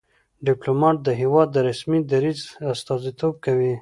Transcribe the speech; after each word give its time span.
ډيپلومات 0.47 0.97
د 1.03 1.09
هېواد 1.21 1.47
د 1.53 1.57
رسمي 1.69 1.99
دریځ 2.11 2.39
استازیتوب 2.73 3.33
کوي. 3.45 3.69